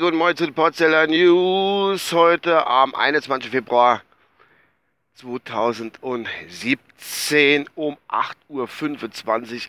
[0.00, 2.12] Guten Morgen zu den Porzellan News.
[2.12, 3.52] Heute am 21.
[3.52, 4.02] Februar
[5.14, 8.68] 2017 um 8.25 Uhr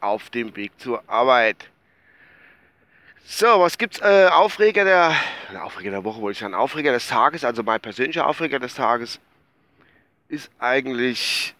[0.00, 1.70] auf dem Weg zur Arbeit.
[3.24, 4.00] So, was gibt's?
[4.00, 5.14] Äh, Aufreger der,
[5.62, 9.20] Aufreger der Woche wollte ich sagen, Aufreger des Tages, also mein persönlicher Aufreger des Tages
[10.26, 11.54] ist eigentlich,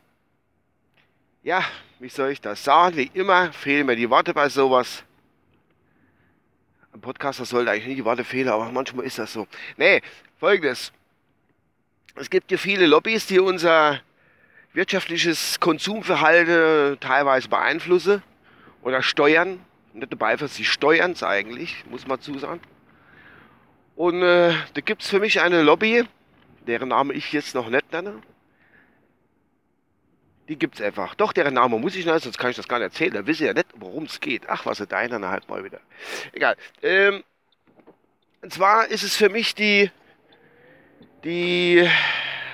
[1.44, 1.62] ja,
[2.00, 2.96] wie soll ich das sagen?
[2.96, 5.04] Wie immer fehlen mir die Worte bei sowas.
[6.92, 9.46] Ein Podcaster sollte eigentlich nicht die Worte fehlen, aber manchmal ist das so.
[9.78, 10.02] Nee,
[10.38, 10.92] folgendes.
[12.16, 14.00] Es gibt ja viele Lobbys, die unser
[14.74, 18.22] wirtschaftliches Konsumverhalten teilweise beeinflussen
[18.82, 19.60] oder steuern.
[19.94, 22.60] Nicht beeinflussen, sie steuern es eigentlich, muss man zusagen.
[23.96, 26.04] Und äh, da gibt es für mich eine Lobby,
[26.66, 28.20] deren Name ich jetzt noch nicht nenne.
[30.52, 31.14] Die gibt es einfach.
[31.14, 33.14] Doch, deren Name muss ich nennen, sonst kann ich das gar nicht erzählen.
[33.14, 34.50] Da wissen ja nicht, worum es geht.
[34.50, 35.80] Ach, was ist deiner halt mal wieder.
[36.30, 36.58] Egal.
[36.82, 37.24] Ähm,
[38.42, 39.90] und zwar ist es für mich die,
[41.24, 41.88] die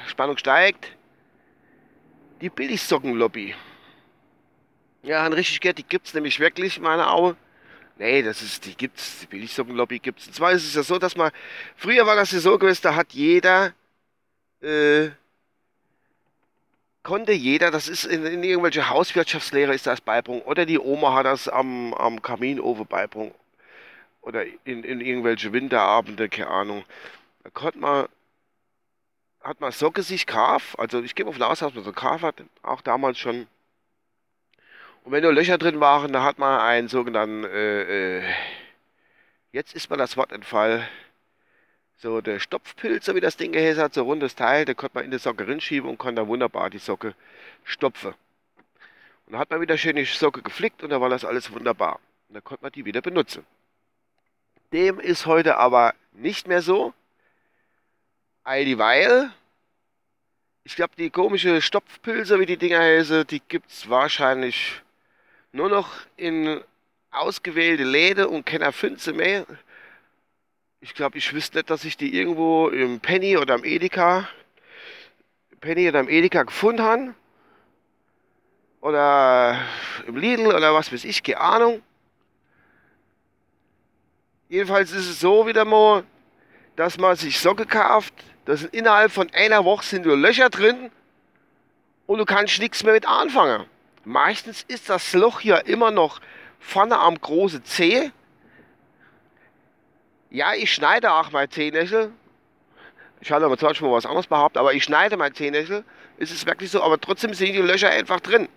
[0.07, 0.93] Spannung steigt,
[2.41, 3.57] die Billigsockenlobby.
[5.03, 7.37] Ja, han richtig gehört, die gibt es nämlich wirklich in meiner Augen.
[7.97, 10.29] Nee, das ist, die gibt's, die Billigsockenlobby gibt's.
[10.29, 11.33] Und zwar ist es ja so, dass man,
[11.75, 13.75] früher war das ja so gewesen, da hat jeder,
[14.63, 15.09] äh,
[17.09, 21.25] konnte jeder, das ist in, in irgendwelche Hauswirtschaftslehre ist das beibringen, oder die Oma hat
[21.25, 23.33] das am, am Kaminofen beibringen,
[24.21, 26.85] oder in, in irgendwelche Winterabende, keine Ahnung.
[27.45, 28.09] Da konnte man,
[29.41, 32.21] hat man Socke sich Kaf, also ich gehe mal von aus, dass man so Kaf
[32.21, 33.47] hat, auch damals schon.
[35.03, 38.23] Und wenn nur Löcher drin waren, da hat man einen sogenannten, äh, äh,
[39.53, 40.87] jetzt ist man das Wort entfall,
[41.99, 45.05] so der Stopfpilz, so wie das Ding geheißen hat, so rundes Teil, da konnte man
[45.05, 47.15] in die Socke rinschieben und konnte da wunderbar die Socke
[47.65, 48.15] stopfen.
[49.27, 52.01] Und dann hat man wieder schön die Socke geflickt und da war das alles wunderbar.
[52.29, 53.45] Und dann konnte man die wieder benutzen.
[54.73, 56.95] Dem ist heute aber nicht mehr so.
[58.45, 59.33] All dieweil,
[60.69, 64.83] ich glaube, die komische Stopfpilze, wie die Dinger heißen, die gibt es wahrscheinlich
[65.51, 66.63] nur noch in
[67.11, 69.47] ausgewählte Läden und keiner Fünze mehr.
[70.81, 74.29] Ich glaube, ich wüsste nicht, dass ich die irgendwo im Penny oder im Edeka,
[75.61, 77.15] Penny oder im Edeka gefunden habe.
[78.81, 79.59] Oder
[80.07, 81.83] im Lidl oder was weiß ich, keine Ahnung.
[84.49, 86.05] Jedenfalls ist es so wieder mal,
[86.77, 88.15] dass man sich Socke kauft.
[88.45, 90.93] Da sind innerhalb von einer Woche sind nur Löcher drin
[92.07, 93.67] und du kannst nichts mehr mit anfangen.
[94.05, 96.21] Meistens ist das Loch ja immer noch
[96.61, 98.13] vorne am großen Zeh
[100.31, 102.13] ja, ich schneide auch mein Zehennägel.
[103.21, 105.85] Ich hatte aber zwar schon mal was anderes behauptet, aber ich schneide mein Zehennägel.
[106.19, 108.49] Ist es wirklich so, aber trotzdem sind die Löcher einfach drin.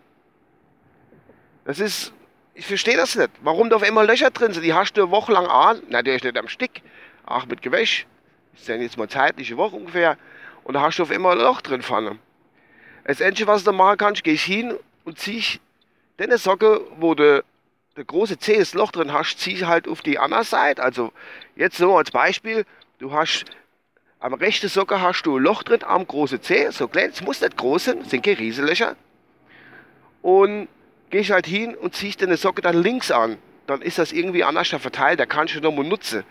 [1.65, 2.13] Das ist,
[2.53, 3.29] ich verstehe das nicht.
[3.41, 4.63] Warum da auf einmal Löcher drin sind?
[4.63, 6.81] Die hast du eine Woche lang an, natürlich nicht am Stick,
[7.25, 8.05] auch mit Gewäsch.
[8.53, 10.17] Ist ja jetzt mal zeitliche Woche ungefähr.
[10.63, 12.19] Und da hast du auf einmal ein Loch drin vorne.
[13.05, 15.59] Das Einzige, was du machen kannst, gehe ich hin und ziehe
[16.17, 17.43] deine Socke, wo du
[17.97, 20.81] der große C das Loch drin hast, zieh halt auf die andere Seite.
[20.81, 21.11] Also
[21.55, 22.65] jetzt so als Beispiel,
[22.99, 23.45] du hast
[24.19, 27.41] am rechten Socke hast du ein Loch drin am großen C, so klein, es muss
[27.41, 28.95] nicht groß sein, sind keine Riesenlöcher.
[30.21, 30.67] Und
[31.09, 33.37] ich halt hin und ziehe deine Socke dann links an.
[33.67, 36.23] Dann ist das irgendwie anders verteilt, da kannst du nochmal nutzen.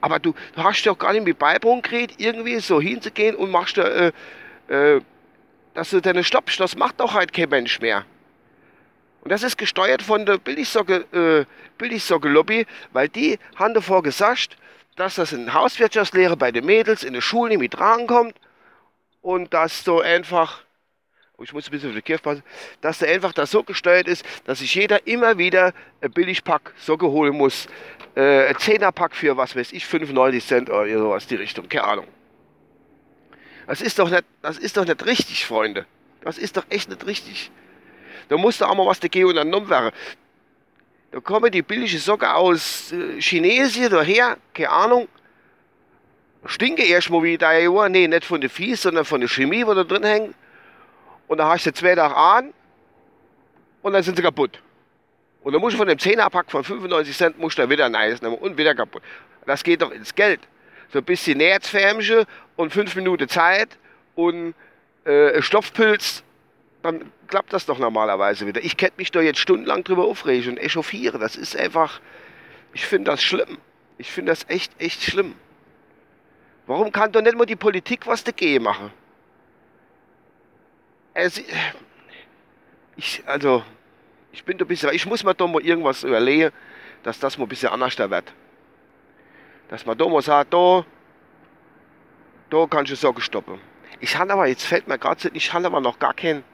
[0.00, 3.78] Aber du, du hast doch gar nicht mit Beibruch geredet, irgendwie so hinzugehen und machst
[3.78, 4.12] da, äh,
[4.68, 5.00] äh,
[5.74, 6.60] dass du deine stoppst.
[6.60, 8.04] Das macht doch halt kein Mensch mehr.
[9.22, 11.44] Und das ist gesteuert von der Billigsocke, äh,
[11.78, 14.56] Billigsocke-Lobby, weil die haben davor gesagt,
[14.96, 18.34] dass das in Hauswirtschaftslehre bei den Mädels in der Schule nicht mit rankommt
[19.20, 20.62] und dass so einfach,
[21.36, 22.42] oh, ich muss ein bisschen auf die Kirche passen,
[22.80, 27.08] dass da einfach das so gesteuert ist, dass sich jeder immer wieder ein Billigpack Socke
[27.08, 27.66] holen muss.
[28.14, 32.06] Äh, ein Zehnerpack für, was weiß ich, 95 Cent oder sowas, die Richtung, keine Ahnung.
[33.66, 35.86] Das ist doch nicht, das ist doch nicht richtig, Freunde.
[36.22, 37.50] Das ist doch echt nicht richtig.
[38.28, 39.92] Da muss da auch mal was dagegen unternommen werden.
[41.12, 45.08] Da kommen die billige Socken aus äh, Chinesien daher, keine Ahnung.
[46.44, 47.88] Stinke erstmal wie da Jahr.
[47.88, 50.34] Nee, nicht von der Fies, sondern von der Chemie, die da drin hängt.
[51.28, 52.52] Und da hast du zwei Tage an
[53.82, 54.60] und dann sind sie kaputt.
[55.42, 58.20] Und dann musst du von dem 10er-Pack von 95 Cent musst du wieder ein Eis
[58.20, 59.02] nehmen und wieder kaputt.
[59.46, 60.40] Das geht doch ins Geld.
[60.92, 62.24] So ein bisschen Nerzfärmchen
[62.56, 63.78] und fünf Minuten Zeit
[64.14, 64.54] und
[65.04, 66.22] äh, Stoffpilz
[66.82, 68.62] dann klappt das doch normalerweise wieder.
[68.62, 71.20] Ich könnte mich da jetzt stundenlang drüber aufregen und echauffieren.
[71.20, 72.00] Das ist einfach,
[72.72, 73.58] ich finde das schlimm.
[73.98, 75.34] Ich finde das echt, echt schlimm.
[76.66, 78.92] Warum kann doch nicht mal die Politik was dagegen machen?
[81.14, 81.40] Es,
[82.96, 83.62] ich, also,
[84.32, 86.52] ich bin da ein bisschen, ich muss mir doch mal irgendwas überlegen,
[87.02, 88.32] dass das mal ein bisschen anders da wird.
[89.68, 90.84] Dass man da mal sagt, da,
[92.50, 93.60] da kannst du Socken stoppen.
[94.00, 96.44] Ich habe aber, jetzt fällt mir gerade ich habe aber noch gar kein,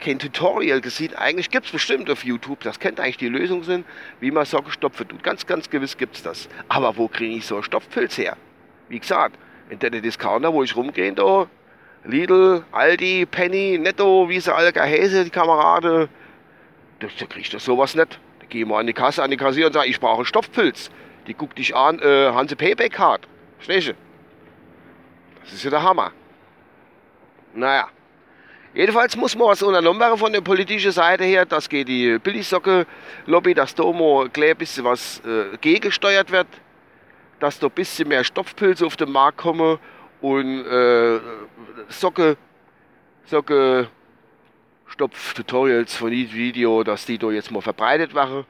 [0.00, 1.14] kein Tutorial gesehen.
[1.14, 3.84] Eigentlich gibt es bestimmt auf YouTube, das könnte eigentlich die Lösung sein,
[4.20, 5.22] wie man Socken stopfen tut.
[5.22, 6.48] Ganz, ganz gewiss gibt es das.
[6.68, 8.36] Aber wo kriege ich so einen Stopfpilz her?
[8.88, 9.38] Wie gesagt,
[9.70, 11.46] in den Discounter, wo ich rumgehe, da,
[12.04, 16.08] Lidl, Aldi, Penny, Netto, wie sie alle gehäse, die Kameraden,
[17.00, 18.20] da, da krieg ich das sowas nicht.
[18.40, 20.26] Da gehe ich mal an die Kasse, an die Kassier und sage, ich brauche einen
[20.26, 20.90] Stopfpilz.
[21.26, 23.26] Die guckt dich an, äh, Hanse Payback Card.
[23.56, 23.94] Verstehst
[25.42, 26.12] Das ist ja der Hammer.
[27.54, 27.88] Naja.
[28.74, 31.46] Jedenfalls muss man was unternommen werden von der politischen Seite her.
[31.46, 36.48] Das geht die Billigsocke-Lobby, dass da mal ein bisschen was äh, gegengesteuert wird.
[37.38, 39.78] Dass da ein bisschen mehr Stopfpilze auf den Markt kommen
[40.20, 41.20] und äh,
[41.88, 42.36] Socke,
[43.26, 43.88] Socke
[44.88, 48.44] Stopf-Tutorials von Video, dass die da jetzt mal verbreitet werden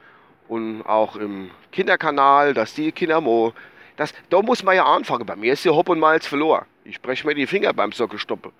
[0.47, 3.53] und auch im Kinderkanal, dass die Kinder mal,
[3.95, 5.25] das, da muss man ja anfangen.
[5.25, 6.65] Bei mir ist ja Hopp und Malz verloren.
[6.83, 8.51] Ich breche mir die Finger beim Sockelstoppen.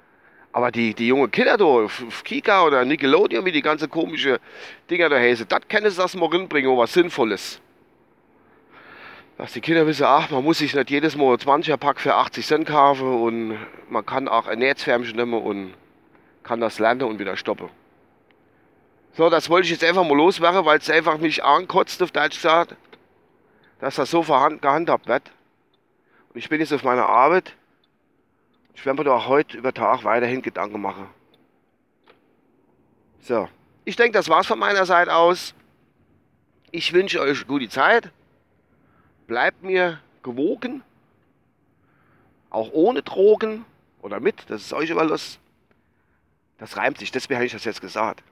[0.56, 1.86] Aber die, die jungen Kinder da
[2.24, 4.40] Kika oder Nickelodeon, wie die ganze komische
[4.90, 7.60] Dinger da heißen, das können sie das mal reinbringen, was Sinnvolles.
[9.38, 12.48] Dass die Kinder wissen, ach, man muss sich nicht jedes Mal 20er Pack für 80
[12.48, 13.58] Cent kaufen und
[13.90, 15.74] man kann auch ein Netzfärmchen nehmen und
[16.44, 17.68] kann das lernen und wieder stoppen.
[19.12, 22.38] So, das wollte ich jetzt einfach mal loswerden, weil es einfach mich ankotzt, auf Deutsch
[22.38, 22.78] gesagt,
[23.82, 25.24] dass das so gehandhabt wird.
[26.34, 27.58] Und ich bin jetzt auf meiner Arbeit.
[28.76, 31.08] Ich werde mir da heute über Tag weiterhin Gedanken machen.
[33.22, 33.50] So,
[33.86, 35.56] ich denke, das war's von meiner Seite aus.
[36.72, 38.12] Ich wünsche euch gute Zeit.
[39.28, 40.84] Bleibt mir gewogen.
[42.50, 43.66] Auch ohne Drogen
[44.02, 45.40] oder mit, das ist euch überlassen.
[46.58, 48.24] Das reimt sich, deswegen habe ich das jetzt gesagt.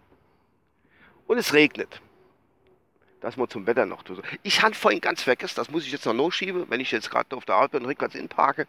[1.26, 2.02] Und es regnet.
[3.24, 4.04] Das mal zum Wetter noch.
[4.42, 7.34] Ich habe vorhin ganz vergessen, das muss ich jetzt noch losschieben, wenn ich jetzt gerade
[7.38, 8.68] auf der Arbeit bin rückwärts inparke.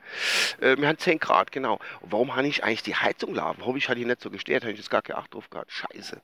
[0.61, 1.81] Äh, wir haben 10 Grad, genau.
[2.03, 3.65] Und warum habe ich eigentlich die Heizung laufen?
[3.65, 5.73] Hoffe ich, hat die nicht so gestört, habe ich jetzt gar keine Acht drauf gehabt.
[5.73, 6.23] Scheiße.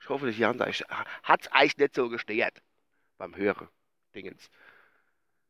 [0.00, 2.62] Ich hoffe, dass die Hand hat es eigentlich nicht so gestört
[3.18, 3.66] beim Hören.
[4.14, 4.48] Dingens.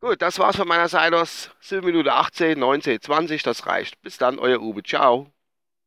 [0.00, 1.50] Gut, das war's von meiner Seite aus.
[1.61, 4.00] 7 Minuten 18, 19, 20, das reicht.
[4.00, 4.82] Bis dann, euer Uwe.
[4.82, 5.31] Ciao.